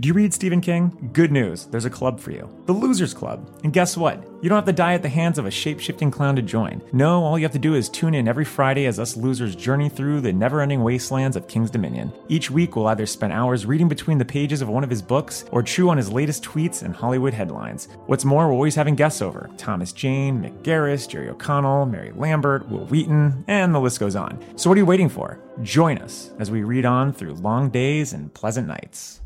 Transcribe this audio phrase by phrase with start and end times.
[0.00, 1.10] Do you read Stephen King?
[1.12, 3.60] Good news, there's a club for you the Losers Club.
[3.62, 4.26] And guess what?
[4.42, 6.82] You don't have to die at the hands of a shape shifting clown to join.
[6.92, 9.90] No, all you have to do is tune in every Friday as us losers journey
[9.90, 12.10] through the never ending wastelands of King's Dominion.
[12.28, 15.44] Each week, we'll either spend hours reading between the pages of one of his books
[15.52, 17.86] or chew on his latest tweets and Hollywood headlines.
[18.06, 22.66] What's more, we're always having guests over Thomas Jane, Mick Garris, Jerry O'Connell, Mary Lambert,
[22.70, 24.42] Wil Wheaton, and the list goes on.
[24.56, 25.38] So, what are you waiting for?
[25.62, 29.20] Join us as we read on through long days and pleasant nights.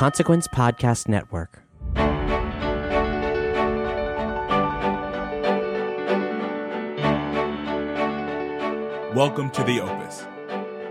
[0.00, 1.62] Consequence Podcast Network.
[9.14, 10.24] Welcome to The Opus,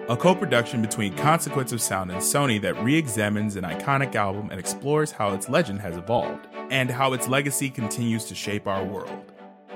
[0.10, 4.52] a co production between Consequence of Sound and Sony that re examines an iconic album
[4.52, 8.86] and explores how its legend has evolved and how its legacy continues to shape our
[8.86, 9.32] world.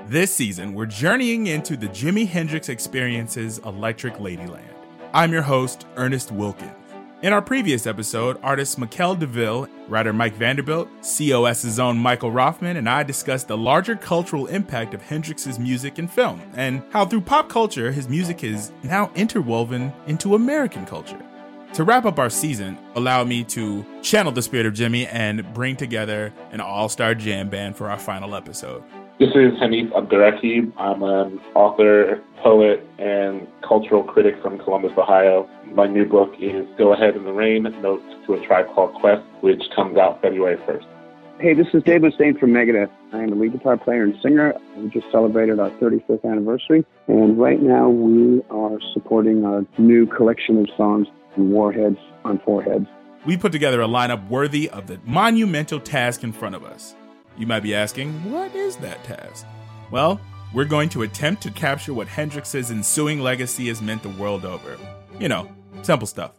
[0.06, 4.76] This season, we're journeying into the Jimi Hendrix Experience's Electric Ladyland.
[5.12, 6.83] I'm your host, Ernest Wilkins.
[7.24, 12.86] In our previous episode, artist Mikel DeVille, writer Mike Vanderbilt, COS's own Michael Rothman, and
[12.86, 17.48] I discussed the larger cultural impact of Hendrix's music and film, and how through pop
[17.48, 21.24] culture, his music is now interwoven into American culture.
[21.72, 25.76] To wrap up our season, allow me to channel the spirit of Jimi and bring
[25.76, 28.84] together an all star jam band for our final episode.
[29.16, 30.72] This is Hanif Abdurraqib.
[30.76, 35.48] I'm an author, poet, and cultural critic from Columbus, Ohio.
[35.72, 39.22] My new book is Go Ahead in the Rain, Notes to a Tribe Called Quest,
[39.40, 40.84] which comes out February 1st.
[41.38, 42.90] Hey, this is Dave Mustaine from Megadeth.
[43.12, 44.52] I am a lead guitar player and singer.
[44.76, 50.58] We just celebrated our 35th anniversary, and right now we are supporting our new collection
[50.58, 52.88] of songs, Warheads on Foreheads.
[53.24, 56.96] We put together a lineup worthy of the monumental task in front of us.
[57.36, 59.44] You might be asking, what is that task?
[59.90, 60.20] Well,
[60.52, 64.78] we're going to attempt to capture what Hendrix's ensuing legacy has meant the world over.
[65.18, 65.50] You know,
[65.82, 66.30] simple stuff.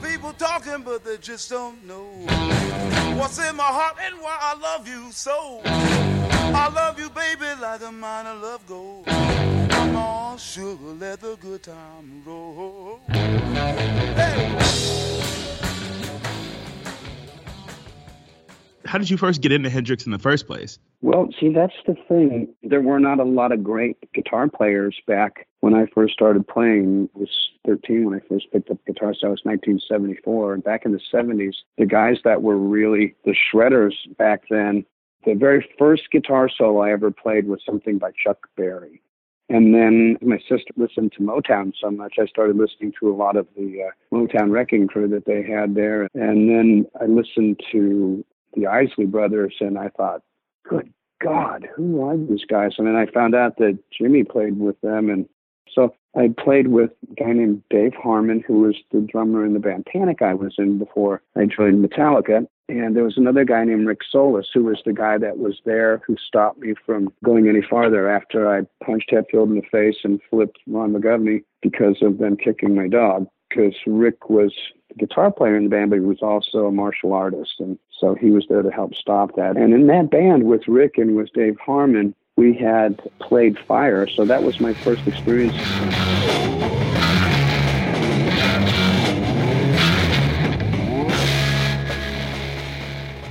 [0.00, 2.04] People talking, but they just don't know
[3.18, 5.60] what's in my heart and why I love you so.
[5.64, 9.06] I love you, baby, like a mine of love gold.
[9.06, 13.00] Come on, sugar, let the good time roll.
[13.08, 14.52] Hey.
[18.86, 20.78] How did you first get into Hendrix in the first place?
[21.02, 22.48] Well, see, that's the thing.
[22.62, 27.08] There were not a lot of great guitar players back when I first started playing.
[27.14, 27.30] I was
[27.66, 30.54] 13 when I first picked up guitar, so I was 1974.
[30.54, 34.84] And back in the 70s, the guys that were really the shredders back then,
[35.24, 39.02] the very first guitar solo I ever played was something by Chuck Berry.
[39.48, 43.36] And then my sister listened to Motown so much, I started listening to a lot
[43.36, 46.08] of the uh, Motown wrecking crew that they had there.
[46.14, 48.24] And then I listened to
[48.56, 50.22] the Isley Brothers, and I thought,
[50.68, 52.72] good God, who are these guys?
[52.78, 55.28] And then I found out that Jimi played with them, and
[55.72, 59.60] so I played with a guy named Dave Harmon, who was the drummer in the
[59.60, 62.46] band Panic I was in before I joined Metallica.
[62.68, 66.02] And there was another guy named Rick Solis, who was the guy that was there
[66.06, 70.20] who stopped me from going any farther after I punched Hetfield in the face and
[70.30, 73.28] flipped Ron McGovney because of them kicking my dog.
[73.56, 74.52] Because Rick was
[74.90, 77.54] a guitar player in the band, but he was also a martial artist.
[77.58, 79.56] And so he was there to help stop that.
[79.56, 84.06] And in that band with Rick and with Dave Harmon, we had played Fire.
[84.08, 85.54] So that was my first experience.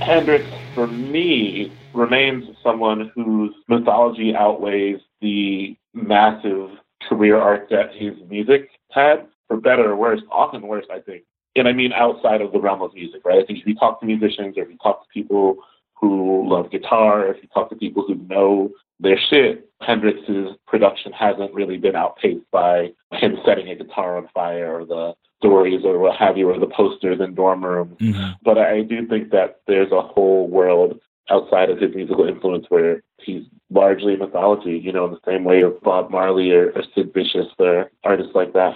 [0.00, 0.44] Hendrix,
[0.74, 6.70] for me, remains someone whose mythology outweighs the massive
[7.08, 11.24] career arc that his music had, for better or worse, often worse, I think
[11.56, 13.42] and I mean outside of the realm of music, right?
[13.42, 15.56] I think if you talk to musicians or if you talk to people
[15.94, 18.70] who love guitar, if you talk to people who know
[19.00, 24.80] their shit, Hendrix's production hasn't really been outpaced by him setting a guitar on fire
[24.80, 27.96] or the stories or what have you, or the posters in dorm rooms.
[27.98, 28.32] Mm-hmm.
[28.42, 33.02] But I do think that there's a whole world outside of his musical influence where
[33.20, 37.12] he's largely mythology, you know, in the same way of Bob Marley or, or Sid
[37.12, 38.74] Vicious or artists like that.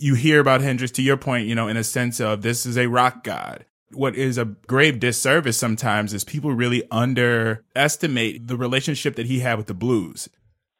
[0.00, 2.78] You hear about Hendrix to your point, you know, in a sense of this is
[2.78, 3.64] a rock god.
[3.90, 9.58] What is a grave disservice sometimes is people really underestimate the relationship that he had
[9.58, 10.28] with the blues.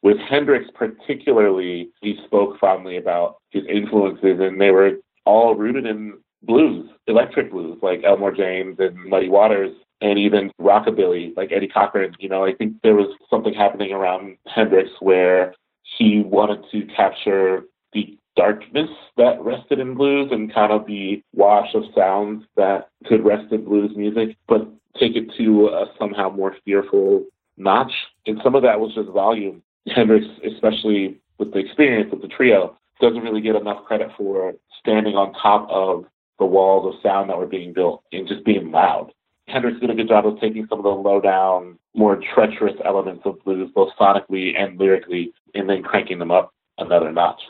[0.02, 4.92] With Hendrix particularly, he spoke fondly about his influences and they were
[5.24, 11.36] all rooted in blues, electric blues, like Elmore James and Muddy Waters, and even rockabilly,
[11.36, 12.14] like Eddie Cochran.
[12.20, 15.56] You know, I think there was something happening around Hendrix where
[15.98, 21.74] he wanted to capture the darkness that rested in blues and kind of the wash
[21.74, 24.66] of sounds that could rest in blues music, but
[24.98, 27.24] take it to a somehow more fearful
[27.56, 27.90] notch.
[28.26, 29.62] And some of that was just volume.
[29.88, 35.14] Hendrix, especially with the experience of the trio, doesn't really get enough credit for standing
[35.14, 36.04] on top of
[36.38, 39.12] the walls of sound that were being built and just being loud.
[39.48, 43.22] Hendrix did a good job of taking some of the low down, more treacherous elements
[43.24, 47.40] of blues, both sonically and lyrically, and then cranking them up another notch.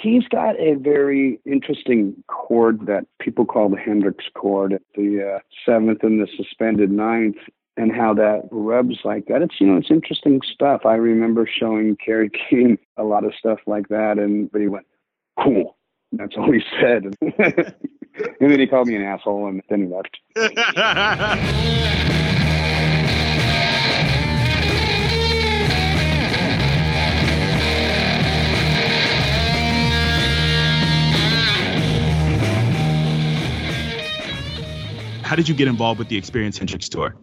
[0.00, 6.02] He's got a very interesting chord that people call the Hendrix chord, the uh, seventh
[6.02, 7.36] and the suspended ninth,
[7.76, 9.42] and how that rubs like that.
[9.42, 10.82] It's you know it's interesting stuff.
[10.84, 14.86] I remember showing Kerry King a lot of stuff like that, and but he went,
[15.42, 15.76] "Cool."
[16.12, 17.14] That's all he said.
[17.20, 20.18] and then he called me an asshole, and then he left.
[35.36, 37.14] How did you get involved with the Experience Hendrix tour?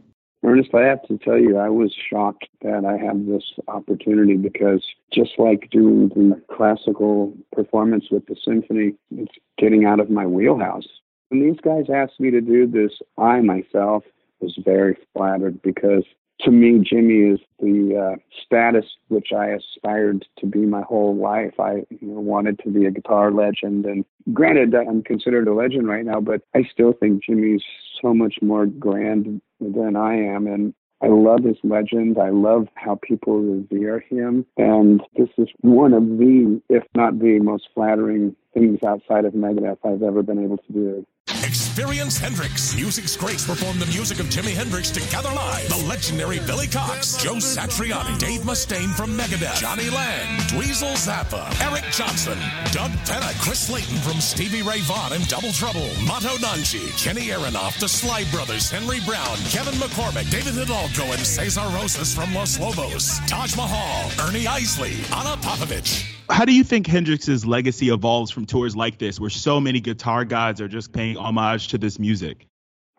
[0.43, 4.85] Ernest, I have to tell you, I was shocked that I had this opportunity because
[5.11, 10.85] just like doing the classical performance with the symphony, it's getting out of my wheelhouse.
[11.29, 14.03] When these guys asked me to do this, I myself
[14.41, 16.03] was very flattered because
[16.41, 21.59] to me, Jimi is the uh, status which I aspired to be my whole life.
[21.59, 25.87] I you know, wanted to be a guitar legend, and granted, I'm considered a legend
[25.87, 27.63] right now, but I still think Jimi's
[28.03, 32.19] so much more grand than I am, and I love his legend.
[32.19, 37.39] I love how people revere him, and this is one of the, if not the
[37.39, 41.05] most flattering things outside of Megadeth I've ever been able to do.
[41.43, 42.75] Experience Hendrix.
[42.75, 45.67] Music's greats perform the music of Jimi Hendrix together live.
[45.69, 51.83] The legendary Billy Cox, Joe Satriani, Dave Mustaine from Megadeth, Jonny Lang, Dweezil Zappa, Eric
[51.91, 52.37] Johnson,
[52.71, 57.79] Doug Pinnick, Chris Layton from Stevie Ray Vaughan and Double Trouble, Mato Nanji, Kenny Aronoff,
[57.79, 63.19] the Slide Brothers, Henry Brown, Kevin McCormick, David Hidalgo, and Cesar Rosas from Los Lobos,
[63.27, 66.22] Taj Mahal, Ernie Isley, Ana Popovic.
[66.29, 70.25] How do you think Hendrix's legacy evolves from tours like this, where so many guitar
[70.25, 72.47] gods are just paying homage to this music?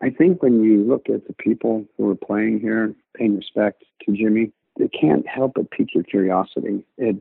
[0.01, 4.11] I think when you look at the people who are playing here, paying respect to
[4.11, 6.83] Jimi, it can't help but pique your curiosity.
[6.97, 7.15] It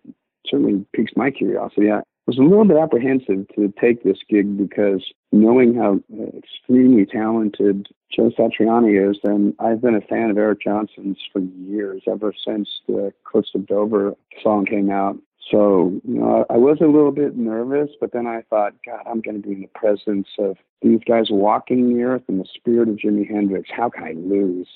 [0.47, 1.91] certainly piques my curiosity.
[1.91, 6.01] I was a little bit apprehensive to take this gig because knowing how
[6.37, 12.03] extremely talented Joe Satriani is, and I've been a fan of Eric Johnson's for years,
[12.07, 15.19] ever since the Cliffs of Dover song came out.
[15.51, 19.21] So, you know, I was a little bit nervous, but then I thought, God, I'm
[19.21, 22.89] going to be in the presence of these guys walking the earth in the spirit
[22.89, 23.69] of Jimi Hendrix.
[23.71, 24.69] How can I lose?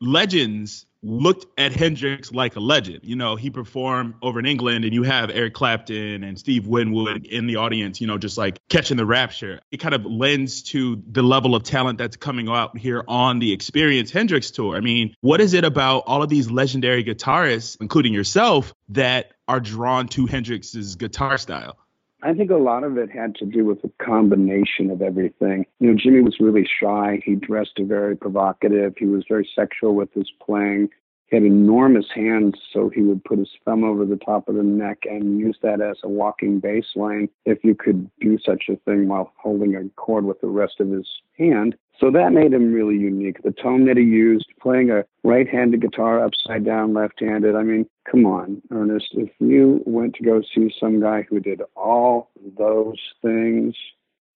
[0.00, 3.00] Legends looked at Hendrix like a legend.
[3.02, 7.26] You know, he performed over in England, and you have Eric Clapton and Steve Winwood
[7.26, 9.60] in the audience, you know, just like catching the rapture.
[9.70, 13.52] It kind of lends to the level of talent that's coming out here on the
[13.52, 14.76] Experience Hendrix tour.
[14.76, 19.60] I mean, what is it about all of these legendary guitarists, including yourself, that are
[19.60, 21.78] drawn to Hendrix's guitar style?
[22.22, 25.64] I think a lot of it had to do with a combination of everything.
[25.78, 27.20] You know, Jimi was really shy.
[27.24, 28.94] He dressed very provocative.
[28.98, 30.90] He was very sexual with his playing.
[31.28, 34.64] He had enormous hands, so he would put his thumb over the top of the
[34.64, 38.76] neck and use that as a walking bass line if you could do such a
[38.76, 41.06] thing while holding a chord with the rest of his
[41.38, 41.76] hand.
[42.00, 43.42] So that made him really unique.
[43.42, 47.54] The tone that he used, playing a right handed guitar upside down, left handed.
[47.54, 49.08] I mean, come on, Ernest.
[49.12, 53.74] If you went to go see some guy who did all those things,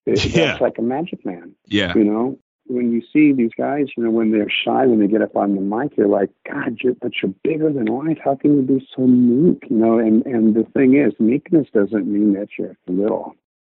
[0.04, 0.58] it, Yeah.
[0.60, 1.54] like a magic man.
[1.66, 1.94] Yeah.
[1.96, 5.22] You know, when you see these guys, you know, when they're shy, when they get
[5.22, 8.18] up on the mic, you're like, God, you're, but you're bigger than life.
[8.22, 9.64] How can you be so meek?
[9.70, 13.34] You know, and, and the thing is, meekness doesn't mean that you're little.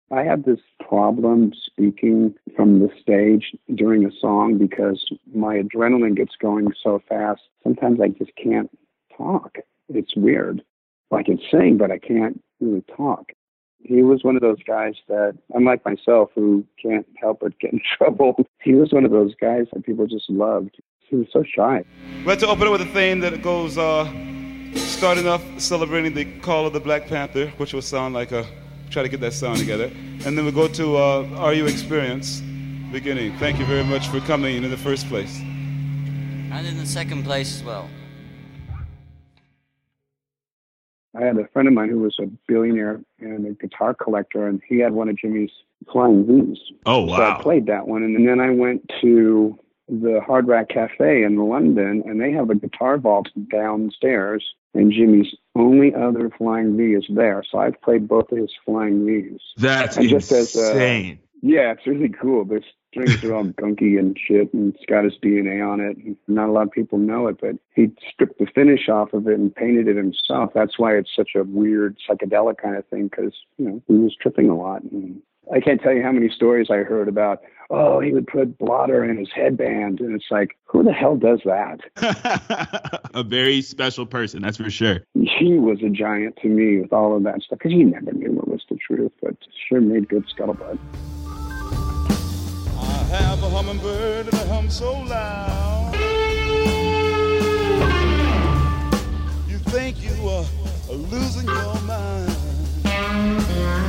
[0.09, 6.35] I have this problem speaking from the stage during a song because my adrenaline gets
[6.39, 7.41] going so fast.
[7.63, 8.69] Sometimes I just can't
[9.15, 9.57] talk.
[9.89, 10.63] it's weird.
[11.11, 13.31] I can sing, but I can't really talk.
[13.79, 17.81] He was one of those guys that, unlike myself, who can't help but get in
[17.97, 20.77] trouble, he was one of those guys that people just loved.
[20.99, 21.83] He was so shy.
[22.19, 24.05] We had to open it with a theme that goes, uh,
[24.75, 28.45] starting off celebrating the call of the Black Panther, which will sound like a,
[28.97, 29.91] try to get that sound together.
[30.25, 32.43] And then we'll go to uh, Are You Experienced?
[32.91, 33.37] Beginning.
[33.37, 35.37] Thank you very much for coming in the first place.
[35.39, 37.87] And in the second place as well.
[41.15, 44.63] I had a friend of mine who was a billionaire and a guitar collector, and
[44.67, 45.51] he had one of Jimi's
[45.91, 46.57] Flying V's.
[46.87, 47.17] Oh, wow.
[47.17, 51.35] So I played that one, and then I went to the Hard Rock Cafe in
[51.35, 54.43] London, and they have a guitar vault downstairs,
[54.77, 57.43] and Jimi's only other Flying V is there.
[57.49, 59.41] So I've played both of his Flying V's.
[59.57, 61.19] That's And just as, uh, insane.
[61.41, 62.45] Yeah, it's really cool.
[62.45, 65.97] The strings are all gunky and shit, and it's got his DNA on it.
[66.27, 69.37] Not a lot of people know it, but he stripped the finish off of it
[69.39, 70.51] and painted it himself.
[70.53, 74.15] That's why it's such a weird psychedelic kind of thing, because you know he was
[74.19, 74.81] tripping a lot.
[74.83, 75.21] And
[75.53, 77.41] I can't tell you how many stories I heard about.
[77.69, 81.41] Oh, he would put blotter in his headband, and it's like, who the hell does
[81.45, 81.79] that?
[83.13, 85.03] a very special person, that's for sure.
[85.13, 88.31] He was a giant to me with all of that stuff, because he never knew
[88.31, 89.35] what was the truth, but
[89.67, 90.77] sure made good scuttlebutt.
[92.79, 95.93] I have a hummingbird that hums so loud.
[99.49, 100.45] You think you are
[100.89, 103.86] losing your mind.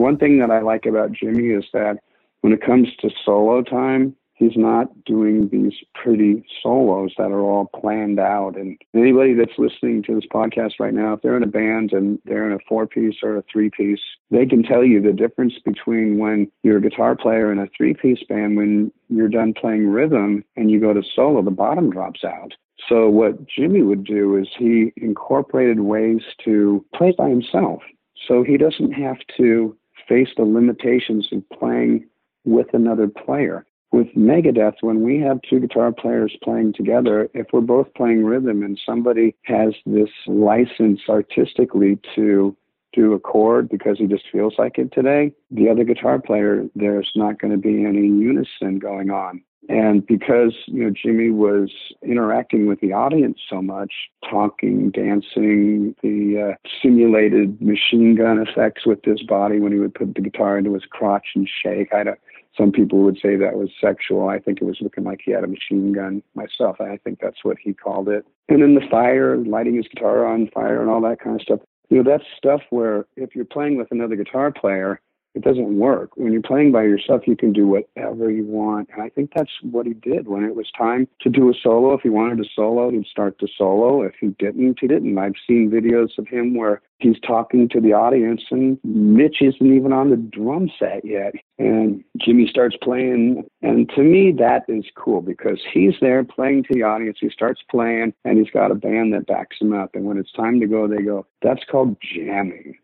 [0.00, 1.98] One thing that I like about Jimi is that
[2.40, 7.66] when it comes to solo time, he's not doing these pretty solos that are all
[7.78, 8.56] planned out.
[8.56, 12.18] And anybody that's listening to this podcast right now, if they're in a band and
[12.24, 15.52] they're in a four piece or a three piece, they can tell you the difference
[15.66, 19.86] between when you're a guitar player in a three piece band, when you're done playing
[19.86, 22.54] rhythm and you go to solo, the bottom drops out.
[22.88, 27.82] So what Jimi would do is he incorporated ways to play by himself.
[28.26, 29.76] So he doesn't have to
[30.08, 32.06] face the limitations of playing
[32.44, 33.64] with another player.
[33.92, 38.62] With Megadeth, when we have two guitar players playing together, if we're both playing rhythm
[38.62, 42.56] and somebody has this license artistically to
[42.92, 47.10] do a chord because he just feels like it today, the other guitar player, there's
[47.14, 49.42] not going to be any unison going on.
[49.68, 51.70] And because you know Jimi was
[52.02, 53.92] interacting with the audience so much,
[54.28, 60.14] talking, dancing, the uh, simulated machine gun effects with his body when he would put
[60.14, 61.92] the guitar into his crotch and shake.
[61.92, 62.18] I don't.
[62.56, 64.28] Some people would say that was sexual.
[64.28, 66.80] I think it was looking like he had a machine gun myself.
[66.80, 68.26] I think that's what he called it.
[68.48, 71.60] And then the fire, lighting his guitar on fire, and all that kind of stuff.
[71.90, 75.00] You know, that's stuff where if you're playing with another guitar player,
[75.34, 76.10] it doesn't work.
[76.16, 78.88] When you're playing by yourself, you can do whatever you want.
[78.92, 80.26] And I think that's what he did.
[80.26, 83.38] When it was time to do a solo, if he wanted to solo, he'd start
[83.38, 84.02] to solo.
[84.02, 85.16] If he didn't, he didn't.
[85.18, 89.92] I've seen videos of him where he's talking to the audience and Mitch isn't even
[89.92, 91.34] on the drum set yet.
[91.58, 93.44] And Jimi starts playing.
[93.62, 97.18] And to me, that is cool because he's there playing to the audience.
[97.20, 99.94] He starts playing and he's got a band that backs him up.
[99.94, 102.76] And when it's time to go, they go, that's called jamming.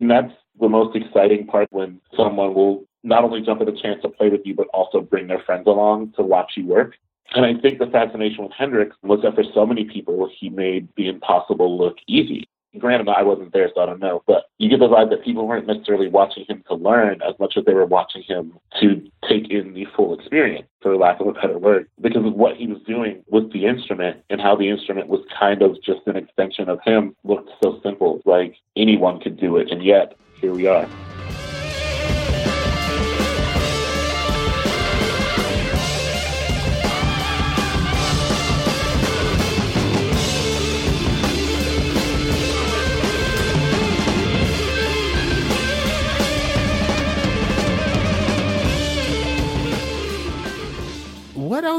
[0.00, 4.02] And that's the most exciting part when someone will not only jump at a chance
[4.02, 6.94] to play with you, but also bring their friends along to watch you work.
[7.34, 10.88] And I think the fascination with Hendrix was that for so many people, he made
[10.96, 12.48] the impossible look easy.
[12.78, 15.48] Granted, I wasn't there, so I don't know, but you get the vibe that people
[15.48, 19.50] weren't necessarily watching him to learn as much as they were watching him to take
[19.50, 22.80] in the full experience, for lack of a better word, because of what he was
[22.86, 26.78] doing with the instrument and how the instrument was kind of just an extension of
[26.84, 30.88] him looked so simple, like anyone could do it, and yet here we are.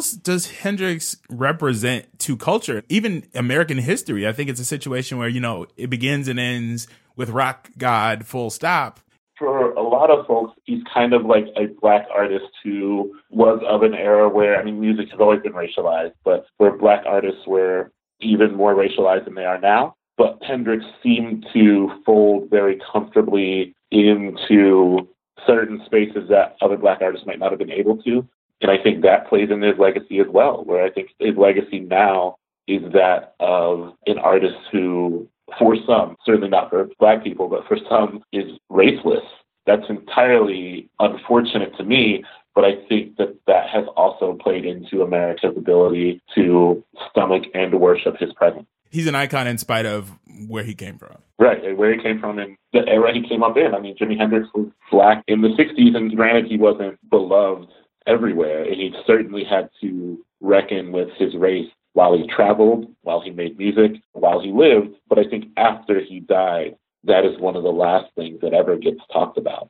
[0.09, 4.27] Else does Hendrix represent to culture, even American history?
[4.27, 8.25] I think it's a situation where, you know, it begins and ends with rock god
[8.25, 8.99] full stop.
[9.37, 13.83] for a lot of folks, he's kind of like a black artist who was of
[13.83, 17.91] an era where, I mean, music has always been racialized, but where black artists were
[18.19, 19.95] even more racialized than they are now.
[20.17, 25.07] But Hendrix seemed to fold very comfortably into
[25.47, 28.27] certain spaces that other black artists might not have been able to.
[28.61, 31.79] And I think that plays into his legacy as well, where I think his legacy
[31.79, 32.35] now
[32.67, 37.77] is that of an artist who, for some, certainly not for black people, but for
[37.89, 39.25] some, is raceless.
[39.65, 42.23] That's entirely unfortunate to me,
[42.55, 47.79] but but I think that that has also played into America's ability to stomach and
[47.79, 48.65] worship his presence.
[48.89, 50.11] He's an icon in spite of
[50.45, 51.19] where he came from.
[51.37, 53.73] Right, where he came from and the era he came up in.
[53.73, 57.69] I mean, Jimi Hendrix was black in the 60s, and granted, he wasn't beloved
[58.07, 63.31] everywhere, and he certainly had to reckon with his race while he traveled, while he
[63.31, 64.95] made music, while he lived.
[65.07, 68.77] But I think after he died, that is one of the last things that ever
[68.77, 69.69] gets talked about.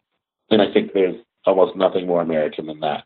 [0.49, 3.03] And I think there's almost nothing more American than that.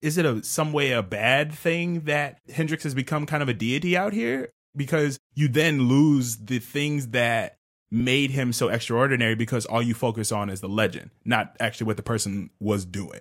[0.00, 3.54] Is it a some way a bad thing that Hendrix has become kind of a
[3.54, 4.48] deity out here?
[4.74, 7.58] Because you then lose the things that
[7.90, 11.98] made him so extraordinary because all you focus on is the legend, not actually what
[11.98, 13.20] the person was doing.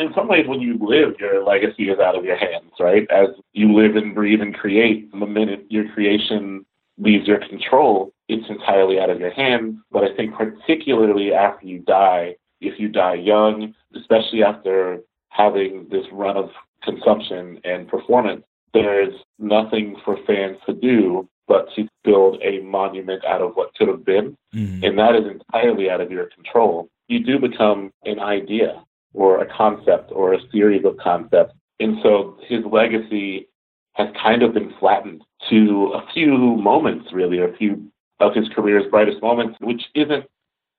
[0.00, 3.06] In some ways, when you live, your legacy is out of your hands, right?
[3.10, 6.64] As you live and breathe and create, the minute your creation
[6.96, 9.76] leaves your control, it's entirely out of your hands.
[9.90, 16.06] But I think, particularly after you die, if you die young, especially after having this
[16.12, 16.48] run of
[16.82, 18.42] consumption and performance,
[18.72, 23.88] there's nothing for fans to do but to build a monument out of what could
[23.88, 24.36] have been.
[24.54, 24.84] Mm-hmm.
[24.84, 26.88] And that is entirely out of your control.
[27.08, 28.82] You do become an idea
[29.14, 31.54] or a concept or a series of concepts.
[31.78, 33.48] And so his legacy
[33.94, 37.90] has kind of been flattened to a few moments, really, a few
[38.20, 40.26] of his career's brightest moments, which isn't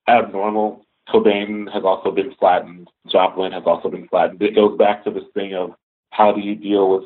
[0.08, 0.84] abnormal.
[1.08, 2.88] Cobain has also been flattened.
[3.08, 4.40] Joplin has also been flattened.
[4.40, 5.72] It goes back to this thing of
[6.10, 7.04] how do you deal with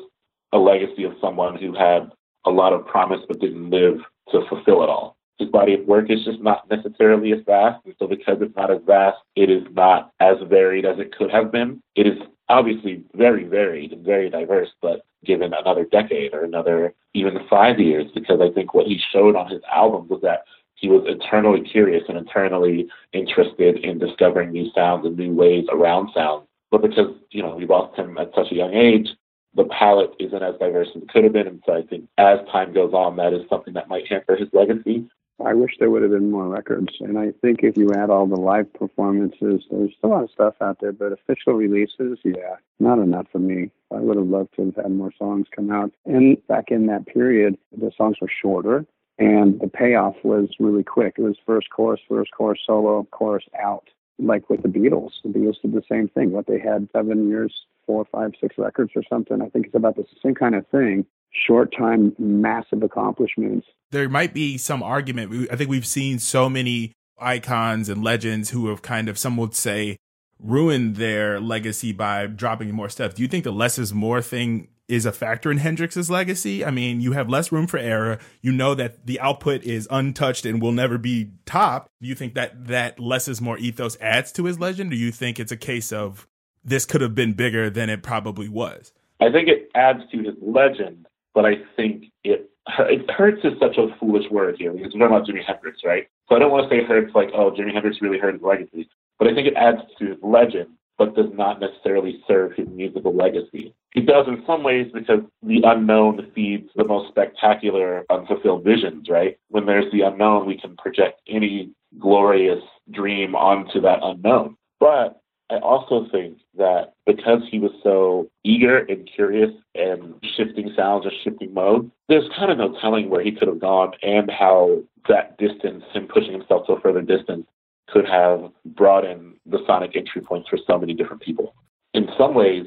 [0.53, 2.11] a legacy of someone who had
[2.45, 3.97] a lot of promise but didn't live
[4.31, 5.16] to fulfill it all.
[5.39, 8.71] His body of work is just not necessarily as vast, and so because it's not
[8.71, 11.81] as vast, it is not as varied as it could have been.
[11.95, 12.17] It is
[12.49, 18.07] obviously very varied and very diverse, but given another decade or another even five years,
[18.15, 22.03] because I think what he showed on his album was that he was eternally curious
[22.07, 26.47] and eternally interested in discovering new sounds and new ways around sound.
[26.69, 29.09] But because, you know, we lost him at such a young age,
[29.55, 31.47] the palette isn't as diverse as it could have been.
[31.47, 34.49] And so I think as time goes on, that is something that might hamper his
[34.53, 35.07] legacy.
[35.45, 36.93] I wish there would have been more records.
[36.99, 40.55] And I think if you add all the live performances, there's a lot of stuff
[40.61, 43.69] out there, but official releases, yeah, not enough for me.
[43.91, 45.91] I would have loved to have had more songs come out.
[46.05, 48.85] And back in that period, the songs were shorter
[49.19, 51.15] and the payoff was really quick.
[51.17, 53.89] It was first chorus, first chorus, solo, chorus out.
[54.19, 56.31] Like with the Beatles, the Beatles did the same thing.
[56.31, 57.53] What they had seven years,
[57.85, 59.41] four, five, six records or something.
[59.41, 63.67] I think it's about the same kind of thing short time, massive accomplishments.
[63.91, 65.49] There might be some argument.
[65.51, 69.55] I think we've seen so many icons and legends who have kind of, some would
[69.55, 69.97] say,
[70.39, 73.15] ruined their legacy by dropping more stuff.
[73.15, 76.63] Do you think the less is more thing is a factor in Hendrix's legacy?
[76.63, 78.19] I mean, you have less room for error.
[78.41, 81.89] You know that the output is untouched and will never be topped.
[82.01, 84.91] Do you think that that less is more ethos adds to his legend?
[84.91, 86.27] Or do you think it's a case of
[86.63, 88.93] this could have been bigger than it probably was?
[89.19, 91.07] I think it adds to his legend
[91.37, 95.15] but I think it it hurts is such a foolish word here because we're talking
[95.15, 96.07] about Jimi Hendrix, right?
[96.27, 98.89] So I don't want to say hurts like, oh, Jimi Hendrix really hurt his legacy,
[99.19, 103.15] but I think it adds to his legend, but does not necessarily serve his musical
[103.15, 103.75] legacy.
[103.93, 109.07] It does in some ways because the unknown feeds the most spectacular um, unfulfilled visions,
[109.07, 109.37] right?
[109.49, 111.69] When there's the unknown, we can project any
[111.99, 114.57] glorious dream onto that unknown.
[114.79, 121.05] But I also think that because he was so eager and curious and shifting sounds
[121.05, 124.81] or shifting modes, there's kind of no telling where he could have gone and how
[125.07, 127.47] that distance, him pushing himself to a further distance,
[127.87, 131.55] could have brought in the sonic entry points for so many different people.
[131.93, 132.65] In some ways,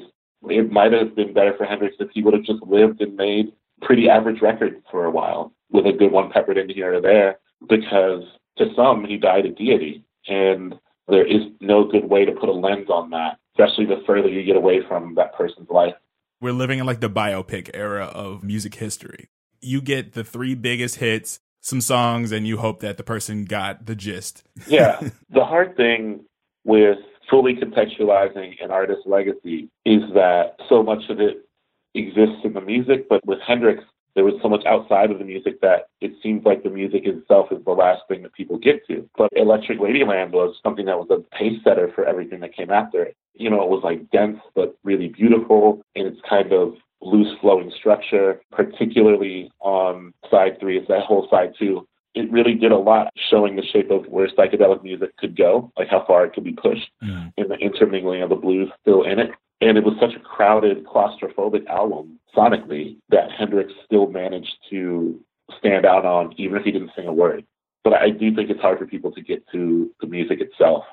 [0.49, 3.53] it might have been better for Hendrix if he would have just lived and made
[3.83, 7.37] pretty average records for a while with a good one peppered in here or there,
[7.69, 8.23] because
[8.57, 10.03] to some, he died a deity.
[10.27, 10.75] And
[11.07, 14.43] there is no good way to put a lens on that, especially the further you
[14.43, 15.93] get away from that person's life.
[16.39, 19.29] We're living in like the biopic era of music history.
[19.61, 23.85] You get the three biggest hits, some songs, and you hope that the person got
[23.85, 24.43] the gist.
[24.67, 24.99] yeah.
[25.29, 26.25] The hard thing
[26.65, 26.97] with
[27.29, 31.45] fully contextualizing an artist's legacy is that so much of it
[31.93, 33.83] exists in the music, but with Hendrix,
[34.15, 37.47] there was so much outside of the music that it seems like the music itself
[37.51, 39.09] is the last thing that people get to.
[39.17, 43.03] But Electric Ladyland was something that was a pace setter for everything that came after
[43.03, 43.15] it.
[43.33, 47.71] You know, it was like dense but really beautiful in its kind of loose flowing
[47.77, 51.87] structure, particularly on side three, it's that whole side two.
[52.13, 55.87] It really did a lot showing the shape of where psychedelic music could go, like
[55.87, 57.31] how far it could be pushed, mm.
[57.37, 59.31] and the intermingling of the blues still in it.
[59.61, 65.19] And it was such a crowded, claustrophobic album sonically that Hendrix still managed to
[65.59, 67.45] stand out on, even if he didn't sing a word.
[67.83, 70.85] But I do think it's hard for people to get to the music itself.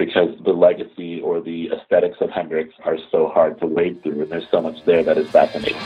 [0.00, 4.32] because the legacy or the aesthetics of Hendrix are so hard to wade through, and
[4.32, 5.76] there's so much there that is fascinating.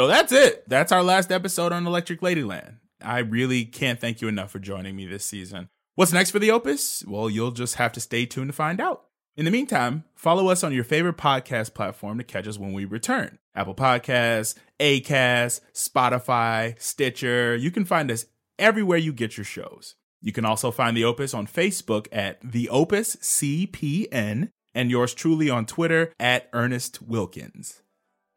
[0.00, 0.66] So that's it.
[0.66, 2.76] That's our last episode on Electric Ladyland.
[3.02, 5.68] I really can't thank you enough for joining me this season.
[5.94, 7.04] What's next for the Opus?
[7.06, 9.02] Well, you'll just have to stay tuned to find out.
[9.36, 12.86] In the meantime, follow us on your favorite podcast platform to catch us when we
[12.86, 13.40] return.
[13.54, 17.54] Apple Podcasts, Acast, Spotify, Stitcher.
[17.54, 18.24] You can find us
[18.58, 19.96] everywhere you get your shows.
[20.22, 25.50] You can also find the Opus on Facebook at the Opus CPN and yours truly
[25.50, 27.82] on Twitter at Ernest Wilkins.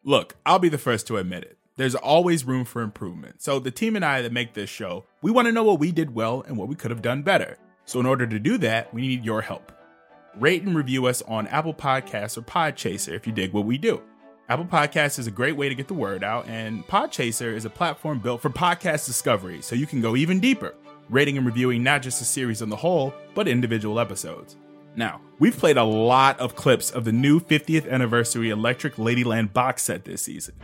[0.06, 1.58] Look, I'll be the first to admit it.
[1.78, 3.42] There's always room for improvement.
[3.42, 5.94] So, the team and I that make this show, we want to know what we
[5.94, 7.58] did well and what we could have done better.
[7.86, 9.72] So, in order to do that, we need your help.
[10.38, 14.02] Rate and review us on Apple Podcasts or Podchaser if you dig what we do.
[14.50, 17.70] Apple Podcasts is a great way to get the word out, and Podchaser is a
[17.70, 20.76] platform built for podcast discovery, so you can go even deeper,
[21.10, 24.58] rating and reviewing not just a series on the whole, but individual episodes.
[24.96, 29.84] Now, we've played a lot of clips of the new 50th anniversary Electric Ladyland box
[29.84, 30.56] set this season.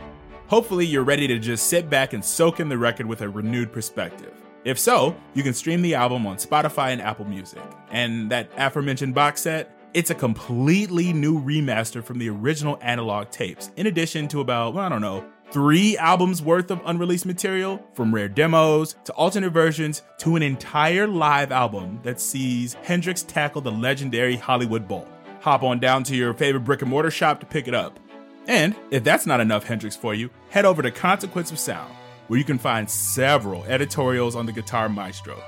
[0.46, 3.72] Hopefully, you're ready to just sit back and soak in the record with a renewed
[3.72, 4.32] perspective.
[4.64, 7.62] If so, you can stream the album on Spotify and Apple Music.
[7.90, 13.70] And that aforementioned box set, it's a completely new remaster from the original analog tapes,
[13.76, 18.28] in addition to about, I don't know, three albums worth of unreleased material, from rare
[18.28, 24.36] demos to alternate versions to an entire live album that sees Hendrix tackle the legendary
[24.36, 25.08] Hollywood Bowl.
[25.40, 27.98] Hop on down to your favorite brick and mortar shop to pick it up.
[28.46, 31.92] And if that's not enough Hendrix for you, head over to Consequence of Sound,
[32.28, 35.42] where you can find several editorials on the Guitar Maestro.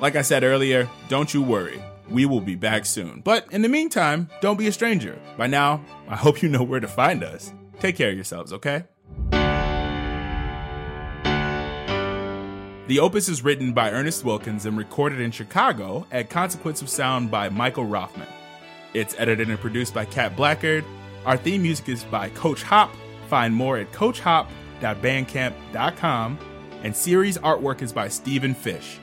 [0.00, 1.82] Like I said earlier, don't you worry.
[2.08, 3.20] We will be back soon.
[3.20, 5.18] But in the meantime, don't be a stranger.
[5.36, 7.52] By now, I hope you know where to find us.
[7.80, 8.84] Take care of yourselves, okay?
[12.88, 17.30] The opus is written by Ernest Wilkins and recorded in Chicago at Consequence of Sound
[17.30, 18.26] by Michael Rothman.
[18.94, 20.86] It's edited and produced by Kat Blackard.
[21.26, 22.90] Our theme music is by Coach Hop.
[23.28, 26.38] Find more at coachhop.bandcamp.com.
[26.82, 28.98] And series artwork is by Stephen Fish.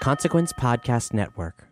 [0.00, 1.71] Consequence Podcast Network.